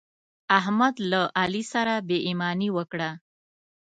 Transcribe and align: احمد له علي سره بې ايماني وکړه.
احمد 0.59 0.95
له 1.11 1.21
علي 1.41 1.63
سره 1.73 1.93
بې 2.07 2.17
ايماني 2.27 2.69
وکړه. 2.77 3.09